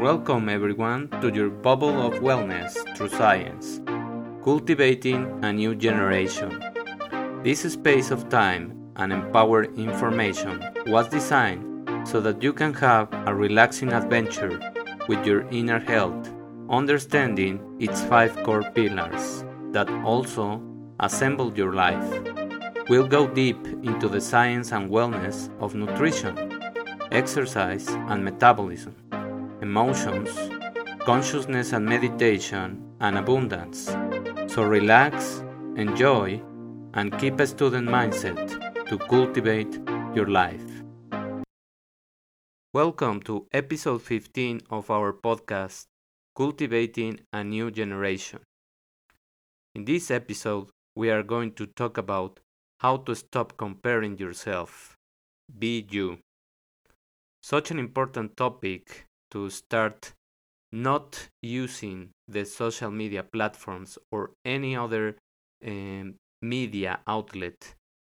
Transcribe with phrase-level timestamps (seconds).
[0.00, 3.82] Welcome everyone to your bubble of wellness through science,
[4.42, 6.64] cultivating a new generation.
[7.44, 13.34] This space of time and empowered information was designed so that you can have a
[13.34, 14.58] relaxing adventure
[15.06, 16.32] with your inner health,
[16.70, 20.62] understanding its five core pillars that also
[21.00, 22.08] assemble your life.
[22.88, 26.58] We'll go deep into the science and wellness of nutrition,
[27.12, 28.94] exercise and metabolism,
[29.62, 30.30] emotions,
[31.04, 33.94] consciousness and meditation, and abundance.
[34.46, 35.44] So relax,
[35.76, 36.42] enjoy,
[36.94, 39.78] and keep a student mindset to cultivate
[40.14, 40.82] your life.
[42.72, 45.84] Welcome to episode 15 of our podcast,
[46.34, 48.40] Cultivating a New Generation.
[49.74, 52.40] In this episode, we are going to talk about
[52.80, 54.94] how to stop comparing yourself.
[55.58, 56.18] Be you.
[57.42, 60.12] Such an important topic to start
[60.72, 65.16] not using the social media platforms or any other
[65.66, 67.74] um, media outlet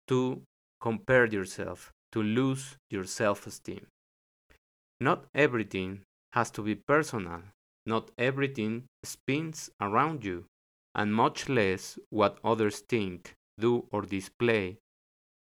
[0.09, 0.43] to
[0.81, 3.87] compare yourself, to lose your self esteem.
[5.01, 7.43] Not everything has to be personal,
[7.85, 10.47] not everything spins around you,
[10.95, 14.79] and much less what others think do or display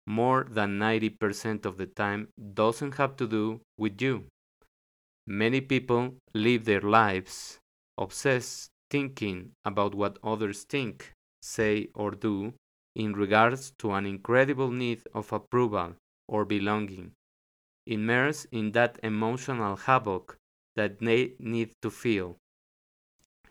[0.08, 4.28] more than 90% of the time doesn't have to do with you.
[5.27, 7.59] Many people live their lives
[7.97, 12.53] obsessed thinking about what others think, say, or do
[12.95, 15.95] in regards to an incredible need of approval
[16.28, 17.13] or belonging,
[17.88, 20.38] immersed in that emotional havoc
[20.75, 22.38] that they need to feel.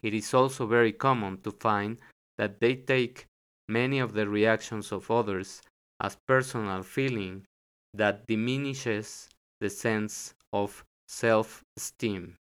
[0.02, 1.98] It is also very common to find
[2.38, 3.26] that they take
[3.68, 5.62] many of the reactions of others
[6.00, 7.44] as personal feeling
[7.94, 9.28] that diminishes
[9.60, 12.36] the sense of self esteem.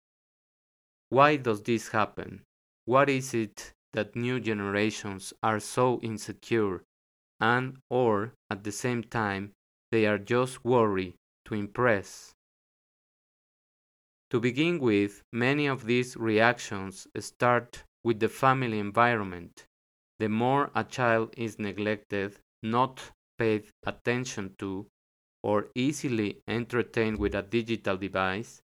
[1.10, 2.44] Why does this happen?
[2.86, 6.84] What is it that new generations are so insecure
[7.40, 9.54] and or at the same time
[9.92, 11.16] they are just worried
[11.46, 12.34] to impress?
[14.30, 19.66] To begin with, many of these reactions start with the family environment
[20.20, 24.86] the more a child is neglected, not paid attention to,
[25.44, 28.62] or easily entertained with a digital device,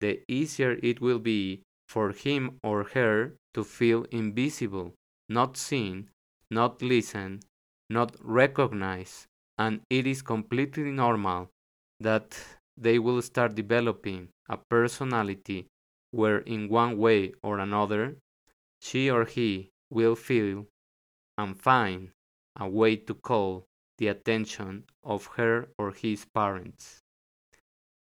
[0.00, 4.94] the easier it will be for him or her to feel invisible,
[5.28, 6.08] not seen,
[6.50, 7.44] not listened,
[7.90, 9.26] not recognized,
[9.58, 11.48] and it is completely normal
[12.00, 12.38] that
[12.76, 15.66] they will start developing a personality
[16.10, 18.16] where, in one way or another,
[18.80, 20.66] she or he will feel
[21.38, 22.10] and find
[22.58, 23.64] a way to call
[23.98, 27.02] the attention of her or his parents.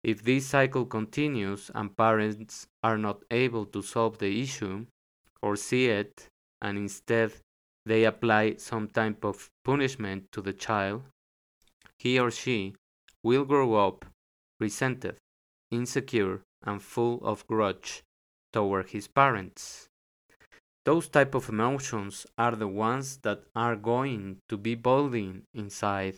[0.02, 4.86] If this cycle continues and parents are not able to solve the issue
[5.42, 6.28] or see it,
[6.62, 7.32] and instead
[7.84, 11.02] they apply some type of punishment to the child,
[11.98, 12.74] he or she
[13.22, 14.04] will grow up
[14.60, 15.16] resented,
[15.70, 18.02] insecure, and full of grudge
[18.52, 19.88] toward his parents
[20.86, 26.16] those type of emotions are the ones that are going to be building inside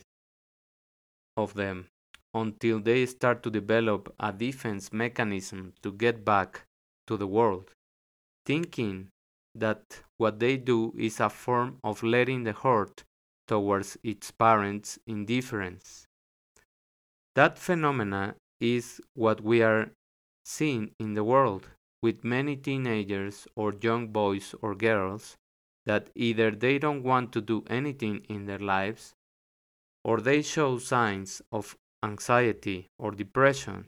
[1.37, 1.89] of them
[2.35, 6.63] until they start to develop a defense mechanism to get back
[7.07, 7.73] to the world
[8.49, 9.09] thinking
[9.55, 13.05] that what they do is a form of letting the hurt
[13.47, 16.07] towards its parents' indifference.
[17.35, 19.91] That phenomena is what we are
[20.47, 21.69] seeing in the world
[22.03, 25.37] with many teenagers or young boys or girls
[25.87, 29.15] that either they don't want to do anything in their lives
[30.05, 33.87] or they show signs of anxiety or depression.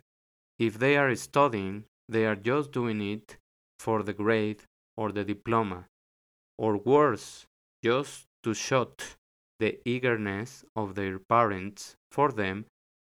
[0.59, 3.37] If they are studying, they are just doing it
[3.78, 4.62] for the grade
[4.97, 5.87] or the diploma,
[6.59, 7.47] or worse,
[7.82, 9.16] just to shut
[9.59, 12.66] the eagerness of their parents for them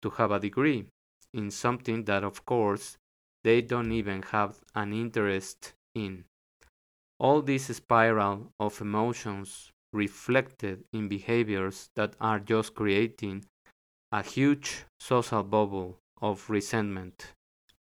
[0.02, 0.86] to have a degree
[1.34, 2.98] in something that, of course,
[3.46, 6.24] they don't even have an interest in.
[7.20, 13.46] All this spiral of emotions reflected in behaviors that are just creating
[14.12, 17.34] a huge social bubble of resentment,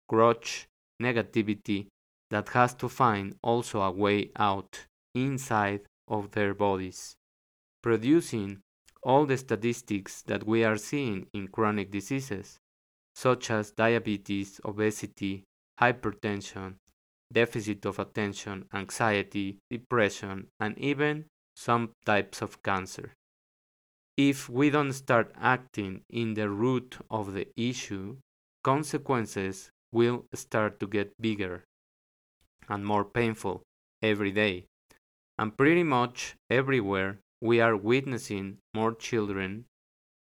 [0.07, 0.67] grudge,
[1.03, 1.87] negativity
[2.31, 4.85] that has to find also a way out
[5.15, 7.15] inside of their bodies,
[7.83, 8.61] producing
[9.03, 12.59] all the statistics that we are seeing in chronic diseases,
[13.15, 15.43] such as diabetes, obesity,
[15.81, 16.77] hypertension,
[17.33, 21.27] deficit of attention, anxiety, depression, and even
[21.57, 23.13] some types of cancer.
[24.17, 28.19] If we don't start acting in the root of the issue,
[28.65, 31.65] consequences will start to get bigger.
[32.69, 33.63] and more painful
[34.03, 34.67] every day.
[35.39, 39.67] And pretty much everywhere we are witnessing more children,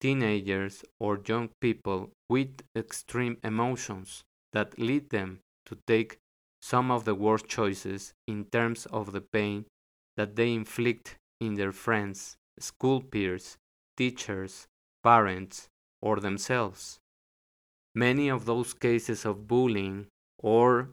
[0.00, 6.19] teenagers, or young people with extreme emotions that lead them to take
[6.60, 9.66] some of the worst choices in terms of the pain
[10.16, 13.56] that they inflict in their friends, school peers,
[13.96, 14.66] teachers,
[15.02, 15.69] parents,
[16.00, 16.98] or themselves.
[17.94, 20.06] Many of those cases of bullying
[20.38, 20.90] or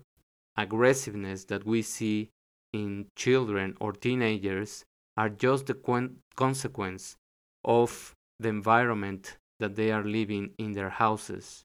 [0.55, 2.29] aggressiveness that we see
[2.71, 4.83] in children or teenagers
[5.17, 7.15] are just the consequence
[7.63, 11.63] of the environment that they are living in their houses.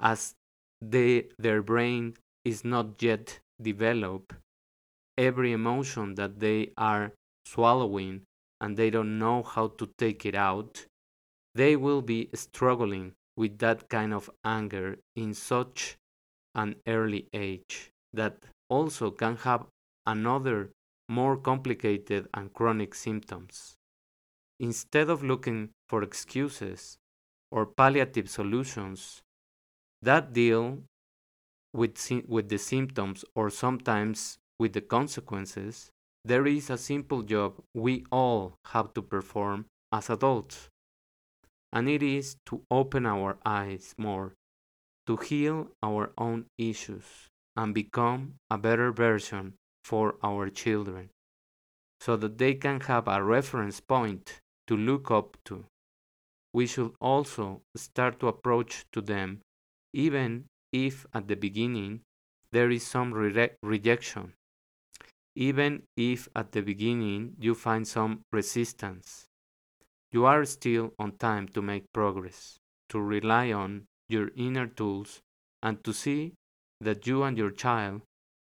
[0.00, 0.34] As
[0.90, 2.14] they, their brain
[2.44, 4.34] is not yet developed,
[5.16, 7.12] every emotion that they are
[7.46, 8.22] swallowing
[8.60, 10.86] and they don't know how to take it out,
[11.54, 15.96] they will be struggling with that kind of anger in such
[16.54, 18.36] an early age that
[18.68, 19.66] also can have
[20.06, 20.70] another
[21.08, 23.74] more complicated and chronic symptoms.
[24.60, 26.96] Instead of looking for excuses
[27.50, 29.20] or palliative solutions
[30.04, 30.78] that deal
[31.72, 31.98] with,
[32.28, 35.90] with the symptoms or sometimes with the consequences,
[36.24, 40.68] there is a simple job we all have to perform as adults,
[41.72, 44.32] and it is to open our eyes more,
[45.06, 49.54] to heal our own issues, and become a better version
[49.84, 51.10] for our children,
[52.00, 55.64] so that they can have a reference point to look up to.
[56.54, 59.40] We should also start to approach to them,
[59.94, 62.02] even if at the beginning
[62.52, 64.34] there is some re rejection
[65.36, 69.26] even if at the beginning you find some resistance.
[70.12, 72.56] You are still on time to make progress,
[72.90, 75.20] to rely on your inner tools,
[75.62, 76.34] and to see
[76.80, 78.02] that you and your child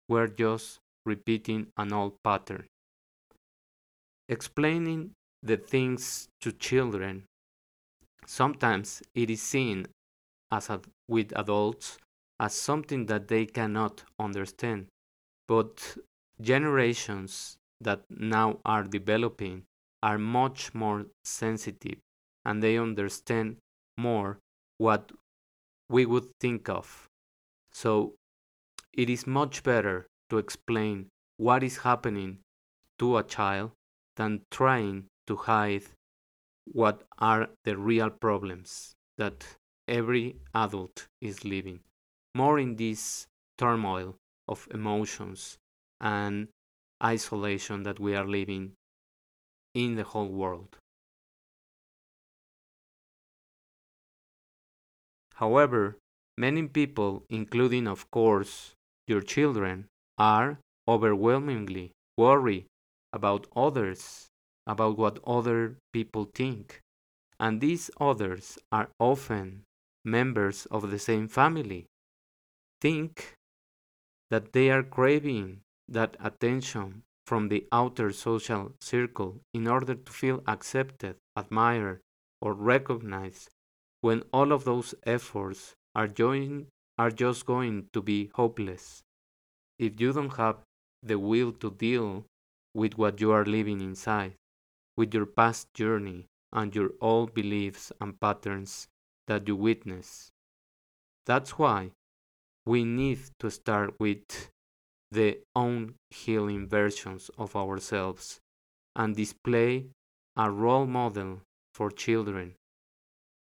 [0.10, 2.68] were just repeating an old pattern.
[4.28, 5.14] Explaining
[5.44, 7.26] the things to children,
[8.26, 9.86] sometimes it is seen
[10.52, 10.70] as
[11.08, 11.98] with adults
[12.40, 14.88] as something that they cannot understand,
[15.48, 15.98] but
[16.42, 19.64] generations that now are developing
[20.02, 22.00] are much more sensitive
[22.46, 23.58] and they understand
[23.98, 24.40] more
[24.78, 25.12] what
[25.90, 27.08] we would think of.
[27.72, 28.16] So
[28.94, 31.08] it is much better to explain
[31.38, 32.40] what is happening
[33.00, 33.72] to a child
[34.16, 35.84] than trying to hide
[36.66, 39.58] what are the real problems that
[39.88, 41.80] every adult is living.
[42.36, 44.16] More in this turmoil
[44.48, 45.58] of emotions
[46.00, 46.48] and
[47.04, 48.74] isolation that we are living
[49.74, 50.78] in the whole world.
[55.36, 55.98] However,
[56.38, 58.74] many people, including, of course,
[59.08, 59.88] your children,
[60.18, 62.66] are overwhelmingly worried
[63.12, 64.28] about others,
[64.68, 66.82] about what other people think.
[67.40, 69.64] And these others are often
[70.04, 71.86] members of the same family.
[72.80, 73.36] Think
[74.30, 80.42] that they are craving that attention from the outer social circle in order to feel
[80.48, 82.00] accepted, admired,
[82.42, 83.50] or recognized
[84.02, 89.02] when all of those efforts are, join, are just going to be hopeless.
[89.78, 90.58] If you don't have
[91.04, 92.26] the will to deal
[92.74, 94.34] with what you are living inside,
[94.98, 98.88] with your past journey and your old beliefs and patterns
[99.32, 100.30] that you witness.
[101.26, 101.92] That's why
[102.66, 104.50] we need to start with
[105.10, 108.40] the own healing versions of ourselves
[108.94, 109.86] and display
[110.36, 111.40] a role model
[111.74, 112.56] for children.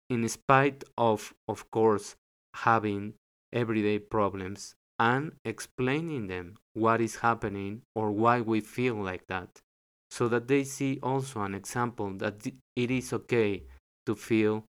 [0.09, 2.15] In spite of, of course,
[2.55, 3.13] having
[3.53, 9.61] everyday problems and explaining them what is happening or why we feel like that,
[10.09, 12.35] so that they see also an example that
[12.75, 13.63] it is okay
[14.07, 14.63] to feel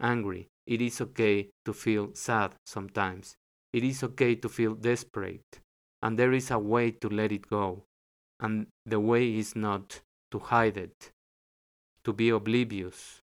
[0.00, 3.36] angry, it is okay to feel sad sometimes,
[3.72, 5.60] it is okay to feel desperate
[6.02, 7.84] and there is a way to let it go.
[8.40, 10.00] And the way is not
[10.30, 11.10] to hide it,
[12.04, 13.20] to be oblivious,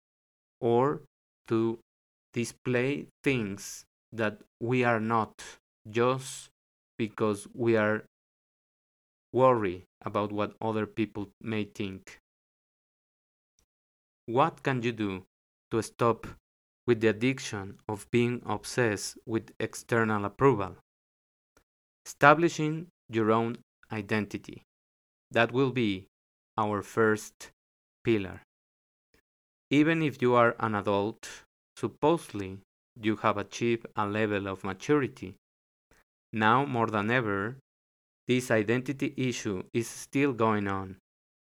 [0.60, 1.02] or
[1.48, 1.78] to
[2.32, 5.32] display things that we are not
[5.90, 6.50] just
[6.98, 8.04] because we are
[9.32, 12.20] worried about what other people may think.
[14.26, 15.24] What can you do
[15.70, 16.26] to stop
[16.86, 20.76] with the addiction of being obsessed with external approval?
[22.06, 23.56] Establishing your own
[23.90, 24.62] identity.
[25.30, 26.06] That will be
[26.56, 27.50] our first
[28.04, 28.42] pillar.
[29.70, 31.28] Even if you are an adult,
[31.76, 32.58] supposedly
[33.00, 35.34] you have achieved a level of maturity.
[36.32, 37.56] Now more than ever,
[38.28, 40.96] this identity issue is still going on,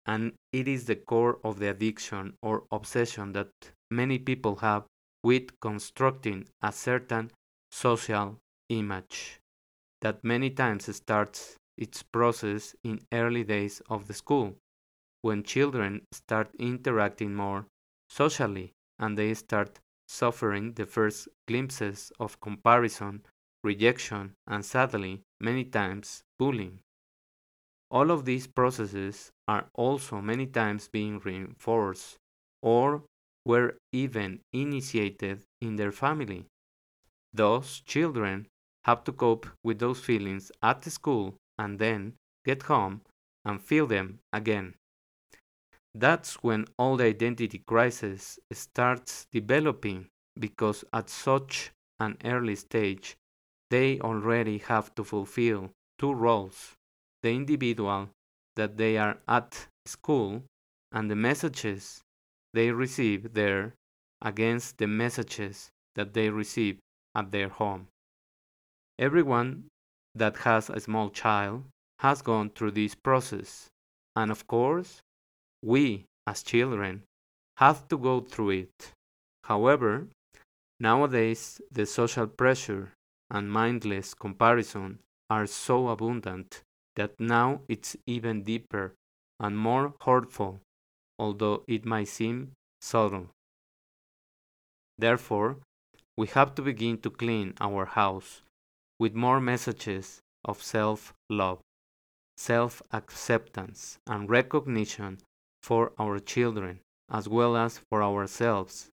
[0.06, 3.50] and it is the core of the addiction or obsession that
[3.92, 4.86] many people have
[5.24, 7.32] with constructing a certain
[7.72, 8.38] social
[8.70, 9.40] image
[10.02, 14.58] that many times starts its process in early days of the school
[15.22, 17.68] when children start interacting more
[18.10, 23.24] socially and they start suffering the first glimpses of comparison,
[23.64, 26.80] rejection, and sadly, many times, bullying.
[27.92, 32.18] All of these processes are also many times being reinforced
[32.62, 33.04] or
[33.48, 36.46] were even initiated in their family.
[37.34, 38.48] Thus, children
[38.84, 42.14] have to cope with those feelings at school and then
[42.46, 43.02] get home
[43.46, 44.76] and feel them again.
[45.96, 50.08] That's when all the identity crisis starts developing
[50.40, 53.16] because at such an early stage,
[53.72, 56.74] they already have to fulfill two roles
[57.24, 58.10] the individual
[58.56, 60.44] that they are at school
[60.92, 62.02] and the messages
[62.58, 63.76] they receive there
[64.20, 66.80] against the messages that they receive
[67.14, 67.88] at their home.
[68.98, 69.66] Everyone
[70.16, 71.66] that has a small child
[72.00, 73.68] has gone through this process,
[74.16, 75.02] and of course,
[75.62, 77.04] we as children
[77.58, 78.92] have to go through it.
[79.44, 80.08] However,
[80.80, 82.94] nowadays the social pressure
[83.30, 84.98] and mindless comparison
[85.30, 86.64] are so abundant
[86.96, 88.96] that now it's even deeper
[89.40, 90.60] and more hurtful,
[91.20, 93.30] although it might seem subtle.
[94.98, 95.58] Therefore,
[96.18, 98.42] we have to begin to clean our house
[99.00, 101.60] with more messages of self love,
[102.38, 105.20] self acceptance, and recognition
[105.62, 108.90] for our children as well as for ourselves.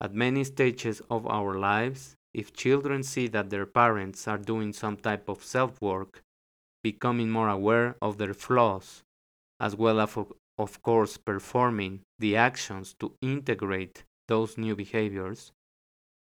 [0.00, 4.96] At many stages of our lives, if children see that their parents are doing some
[4.96, 6.20] type of self work,
[6.82, 9.02] becoming more aware of their flaws,
[9.60, 10.32] as well as, of
[10.82, 15.52] course, performing the actions to integrate those new behaviors,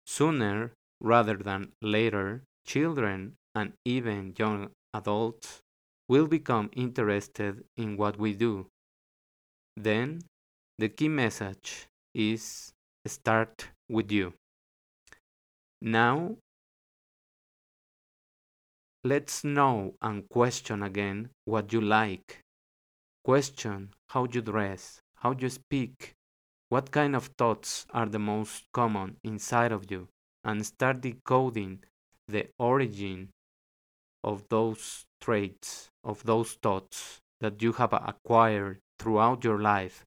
[0.07, 5.61] Sooner rather than later, children and even young adults
[6.09, 8.67] will become interested in what we do.
[9.77, 10.21] Then,
[10.77, 12.73] the key message is
[13.05, 14.33] start with you.
[15.81, 16.37] Now,
[19.05, 22.41] let's know and question again what you like.
[23.23, 26.13] Question how you dress, how you speak,
[26.69, 30.07] what kind of thoughts are the most common inside of you
[30.43, 31.83] and start decoding
[32.27, 33.29] the origin
[34.23, 40.03] of those traits, of those thoughts that you have acquired throughout your life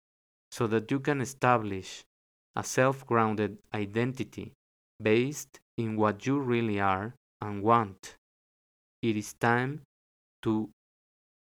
[0.51, 2.05] so that you can establish
[2.57, 4.53] a self grounded identity
[5.01, 8.17] based in what you really are and want.
[9.03, 9.83] It is time
[10.43, 10.71] to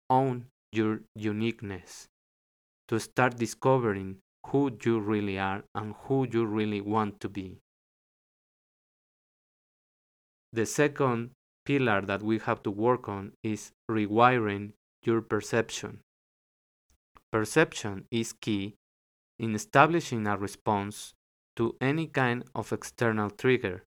[0.10, 2.08] own your uniqueness,
[2.88, 4.18] to start discovering
[4.48, 7.58] who you really are and who you really want to be.
[10.54, 11.32] The second
[11.66, 14.72] pillar that we have to work on is rewiring
[15.04, 16.00] your perception.
[17.32, 18.76] Perception is key
[19.38, 21.14] in establishing a response
[21.58, 23.84] to any kind of external trigger.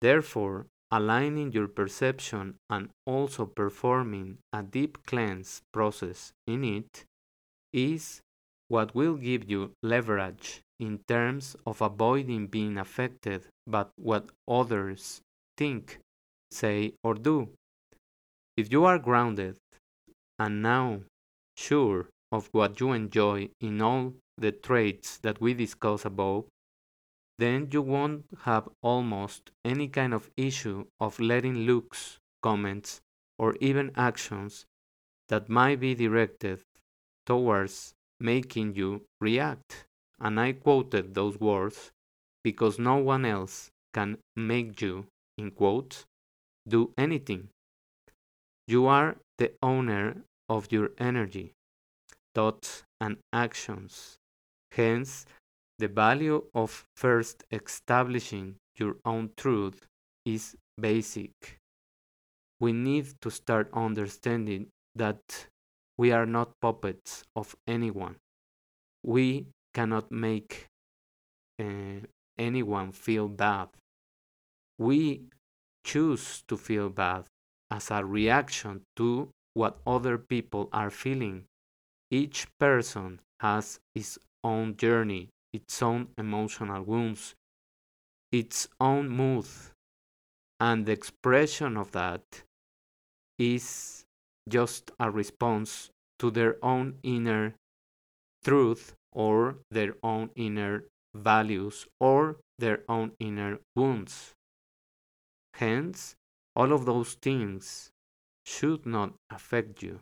[0.00, 7.04] Therefore, aligning your perception and also performing a deep cleanse process in it
[7.72, 8.20] is
[8.68, 15.20] what will give you leverage in terms of avoiding being affected by what others
[15.56, 15.98] think,
[16.50, 17.48] say, or do.
[18.56, 19.56] If you are grounded
[20.38, 21.00] and now
[21.56, 26.44] sure of what you enjoy in all the traits that we discussed above,
[27.38, 33.00] then you won't have almost any kind of issue of letting looks, comments,
[33.38, 34.66] or even actions
[35.28, 36.60] that might be directed
[37.28, 39.86] towards making you react.
[40.18, 41.92] And I quoted those words
[42.42, 45.06] because no one else can make you,
[45.36, 46.06] in quotes,
[46.66, 47.50] do anything.
[48.66, 51.52] You are the owner of your energy,
[52.34, 54.18] thoughts, and actions.
[54.72, 55.26] Hence,
[55.78, 59.86] the value of first establishing your own truth
[60.24, 61.58] is basic.
[62.60, 65.48] We need to start understanding that
[65.98, 68.16] we are not puppets of anyone.
[69.04, 70.68] We cannot make
[71.60, 72.00] uh,
[72.38, 73.68] anyone feel bad.
[74.78, 75.28] We
[75.84, 77.26] choose to feel bad
[77.70, 81.44] as a reaction to what other people are feeling.
[82.10, 87.34] Each person has its own journey, its own emotional wounds,
[88.32, 89.46] its own mood,
[90.60, 92.22] and the expression of that
[93.38, 94.04] is
[94.48, 97.54] just a response to their own inner
[98.44, 104.32] truth or their own inner values or their own inner wounds.
[105.54, 106.14] Hence,
[106.54, 107.90] all of those things
[108.44, 110.00] should not affect you.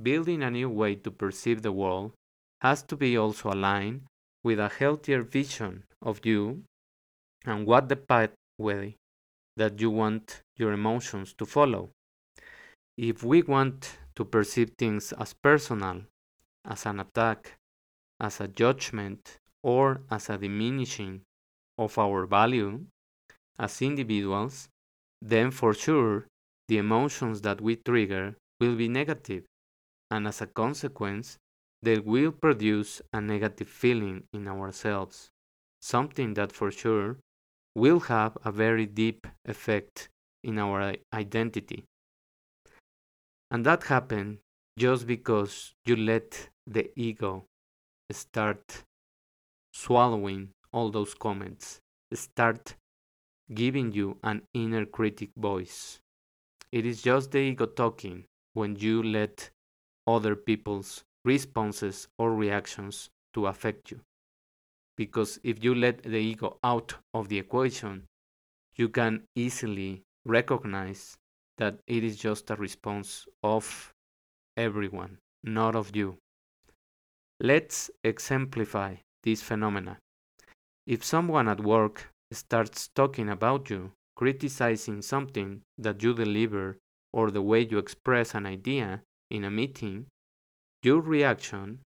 [0.00, 2.12] Building a new way to perceive the world
[2.60, 4.02] has to be also aligned
[4.42, 6.64] with a healthier vision of you
[7.44, 8.96] and what the pathway
[9.56, 11.90] that you want your emotions to follow.
[12.96, 16.02] If we want to perceive things as personal,
[16.64, 17.58] as an attack,
[18.20, 21.22] as a judgment, or as a diminishing
[21.76, 22.84] of our value
[23.58, 24.68] as individuals,
[25.20, 26.26] then for sure
[26.68, 29.44] the emotions that we trigger will be negative,
[30.10, 31.38] and as a consequence,
[31.82, 35.30] they will produce a negative feeling in ourselves,
[35.80, 37.18] something that for sure
[37.74, 40.08] will have a very deep effect
[40.42, 41.84] in our identity.
[43.50, 44.40] And that happened
[44.78, 47.46] just because you let the ego
[48.12, 48.84] start
[49.72, 51.80] swallowing all those comments,
[52.14, 52.76] start
[53.54, 56.00] giving you an inner critic voice.
[56.72, 59.50] It is just the ego talking when you let
[60.06, 64.00] other people's responses or reactions to affect you.
[64.96, 68.06] Because if you let the ego out of the equation,
[68.76, 71.16] you can easily recognize
[71.58, 73.92] that it is just a response of
[74.56, 76.18] everyone, not of you.
[77.40, 79.98] Let's exemplify this phenomena.
[80.86, 86.78] If someone at work starts talking about you, criticizing something that you deliver
[87.12, 90.06] or the way you express an idea in a meeting,
[90.82, 91.80] your reaction,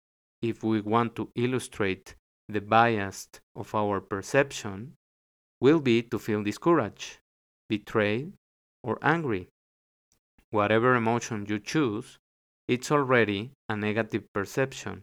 [0.42, 2.14] if we want to illustrate
[2.48, 4.94] the bias of our perception,
[5.60, 7.18] will be to feel discouraged,
[7.68, 8.32] betrayed,
[8.82, 9.48] or angry.
[10.56, 12.18] Whatever emotion you choose,
[12.66, 15.02] it's already a negative perception,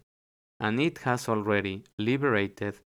[0.60, 2.80] and it has already liberated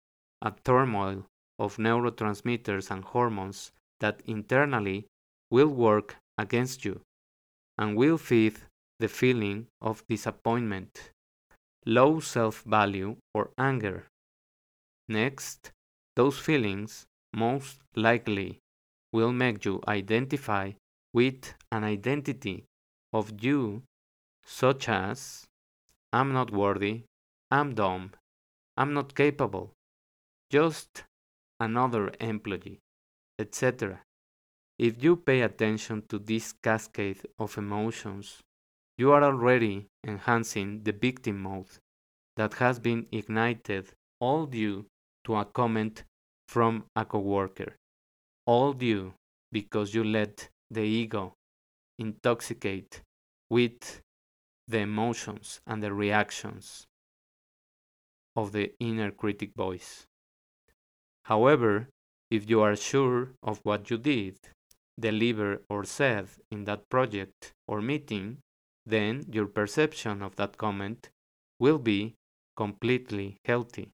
[0.43, 1.27] a turmoil
[1.61, 5.07] of neurotransmitters and hormones that internally
[5.49, 7.03] will work against you
[7.79, 8.57] and will feed
[8.99, 11.13] the feeling of disappointment,
[11.87, 14.09] low self value, or anger.
[15.09, 15.71] Next,
[16.17, 18.59] those feelings most likely
[19.13, 20.73] will make you identify
[21.17, 22.67] with an identity
[23.11, 23.83] of you,
[24.45, 25.47] such as
[26.13, 27.05] I'm not worthy,
[27.51, 28.11] I'm dumb,
[28.77, 29.73] I'm not capable,
[30.51, 31.05] just
[31.59, 32.81] another employee,
[33.39, 34.03] etc.
[34.79, 38.43] If you pay attention to this cascade of emotions,
[38.99, 41.79] you are already enhancing the victim mode
[42.37, 43.87] that has been ignited
[44.21, 44.85] all due
[45.25, 46.05] to a comment
[46.47, 47.75] from a coworker.
[48.45, 49.15] All due
[49.51, 51.35] because you let the ego
[51.99, 53.03] intoxicate
[53.51, 54.01] with
[54.69, 56.87] the emotions and the reactions
[58.35, 60.07] of the inner critic voice.
[61.25, 61.89] However,
[62.31, 64.37] if you are sure of what you did,
[64.99, 68.39] deliver, or said in that project or meeting,
[68.85, 71.11] then your perception of that comment
[71.59, 72.15] will be
[72.57, 73.91] completely healthy.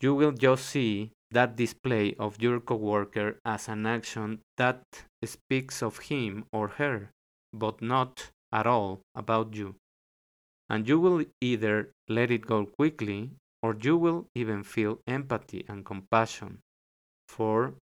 [0.00, 4.82] You will just see that display of your coworker as an action that
[5.24, 7.10] speaks of him or her,
[7.52, 9.74] but not at all about you.
[10.68, 13.30] And you will either let it go quickly
[13.62, 16.60] or you will even feel empathy and compassion
[17.28, 17.74] for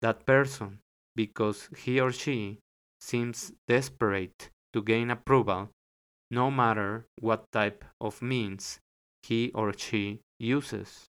[0.00, 0.78] that person
[1.16, 2.58] because he or she
[3.00, 5.70] seems desperate to gain approval
[6.30, 8.80] no matter what type of means
[9.22, 11.06] he or she uses.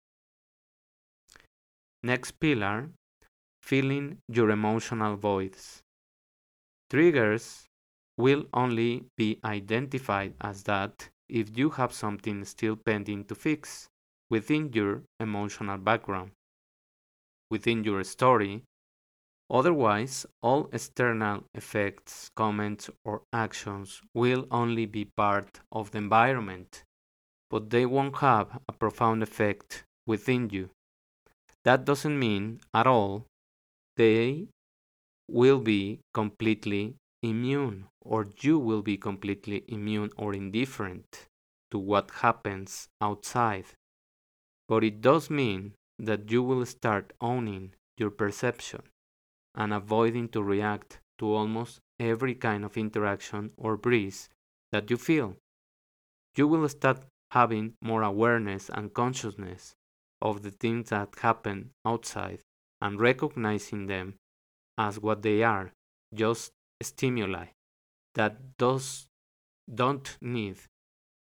[2.04, 2.90] Next pillar
[3.62, 5.82] filling your emotional voids.
[6.90, 7.64] Triggers
[8.18, 13.88] will only be identified as that if you have something still pending to fix
[14.28, 16.32] within your emotional background,
[17.50, 18.64] within your story.
[19.48, 26.84] Otherwise, all external effects, comments, or actions will only be part of the environment,
[27.48, 30.68] but they won't have a profound effect within you.
[31.64, 33.26] That doesn't mean at all
[33.96, 34.48] they
[35.28, 41.26] will be completely immune or you will be completely immune or indifferent
[41.70, 43.64] to what happens outside
[44.68, 48.82] but it does mean that you will start owning your perception
[49.54, 54.28] and avoiding to react to almost every kind of interaction or breeze
[54.72, 55.36] that you feel.
[56.36, 59.74] You will start having more awareness and consciousness
[60.24, 62.40] of the things that happen outside
[62.80, 64.16] and recognizing them
[64.78, 65.72] as what they are
[66.14, 67.46] just stimuli.
[68.14, 69.08] that does
[69.82, 70.58] don't need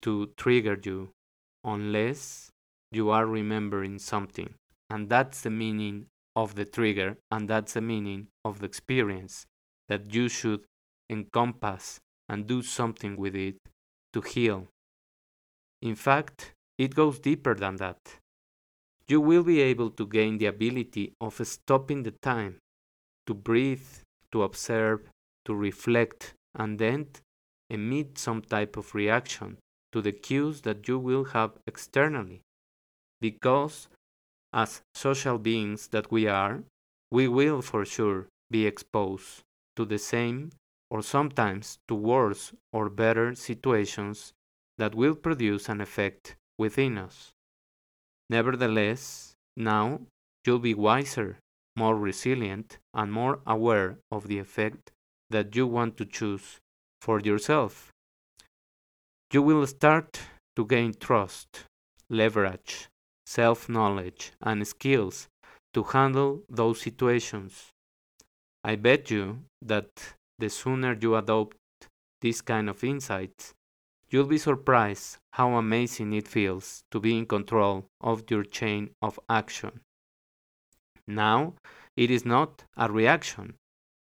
[0.03, 1.11] to trigger you
[1.65, 2.51] unless
[2.93, 4.55] you are remembering something.
[4.91, 6.07] And that's the meaning
[6.37, 9.47] of the trigger, and that's the meaning of the experience
[9.89, 10.65] that you should
[11.11, 13.57] encompass and do something with it
[14.13, 14.69] to heal.
[15.81, 18.19] In fact, it goes deeper than that.
[19.09, 22.59] You will be able to gain the ability of stopping the time,
[23.27, 23.87] to breathe,
[24.33, 25.09] to observe,
[25.45, 27.07] to reflect, and then
[27.71, 29.59] emit some type of reaction
[29.93, 32.41] to the cues that you will have externally.
[33.21, 33.89] Because,
[34.53, 36.65] as social beings that we are,
[37.11, 39.43] we will for sure be exposed
[39.77, 40.51] to the same
[40.91, 44.33] or sometimes to worse or better situations
[44.79, 47.33] that will produce an effect within us.
[48.29, 50.01] Nevertheless, now
[50.45, 51.39] you'll be wiser,
[51.77, 54.91] more resilient, and more aware of the effect
[55.31, 56.59] that you want to choose
[57.01, 57.93] for yourself.
[59.33, 60.21] You will start
[60.57, 61.65] to gain trust,
[62.09, 62.89] leverage,
[63.27, 65.29] self knowledge, and skills
[65.75, 67.71] to handle those situations.
[68.65, 71.57] I bet you that the sooner you adopt
[72.21, 73.53] this kind of insights,
[74.11, 79.19] you'll be surprised how amazing it feels to be in control of your chain of
[79.29, 79.81] action.
[81.07, 81.55] Now,
[81.97, 83.55] it is not a reaction,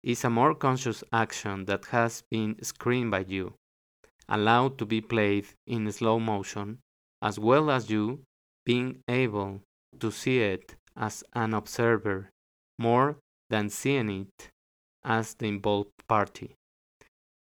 [0.03, 3.53] it's a more conscious action that has been screened by you,
[4.29, 6.79] allowed to be played in slow motion,
[7.21, 8.21] as well as you
[8.65, 9.61] being able
[9.99, 12.29] to see it as an observer
[12.79, 13.17] more
[13.49, 14.49] than seeing it
[15.03, 16.55] as the involved party.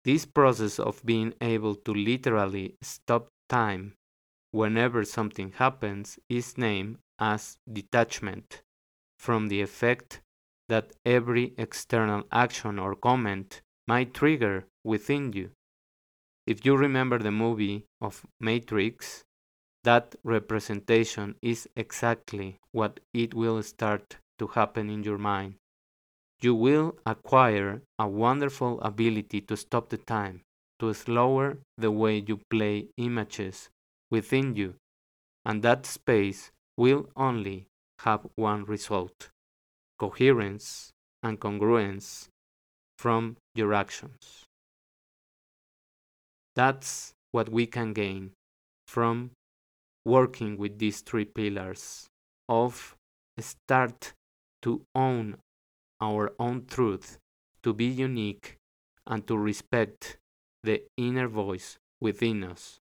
[0.09, 3.93] This process of being able to literally stop time
[4.49, 8.63] whenever something happens is named as detachment
[9.19, 10.21] from the effect
[10.67, 15.51] that every external action or comment might trigger within you.
[16.47, 19.23] If you remember the movie of Matrix,
[19.83, 25.53] that representation is exactly what it will start to happen in your mind.
[26.41, 30.41] You will acquire a wonderful ability to stop the time,
[30.79, 33.69] to slower the way you play images
[34.09, 34.75] within you,
[35.45, 37.67] and that space will only
[37.99, 39.29] have one result
[39.99, 42.29] coherence and congruence
[42.97, 44.45] from your actions.
[46.55, 48.31] That's what we can gain
[48.87, 49.31] from
[50.05, 52.07] working with these three pillars
[52.47, 52.95] of
[53.39, 54.13] start
[54.61, 55.37] to own
[56.01, 57.17] our own truth,
[57.63, 58.57] to be unique,
[59.07, 60.17] and to respect
[60.63, 62.79] the inner voice within us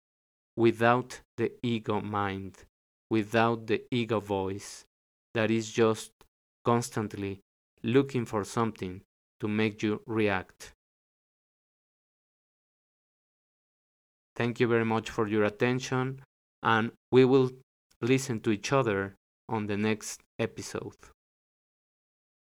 [0.57, 2.65] without the ego mind,
[3.11, 4.85] without the ego voice
[5.35, 6.11] that is just
[6.65, 7.41] constantly
[7.83, 9.03] looking for something
[9.39, 10.73] to make you react.
[14.35, 16.23] Thank you very much for your attention,
[16.63, 17.51] and we will
[18.01, 19.15] listen to each other
[19.49, 20.97] on the next episode.